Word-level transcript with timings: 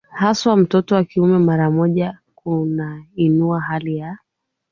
haswa 0.09 0.57
mtoto 0.57 0.95
wa 0.95 1.03
kiume 1.03 1.37
mara 1.39 1.71
moja 1.71 2.17
kunainua 2.35 3.61
hali 3.61 3.97
ya 3.97 4.17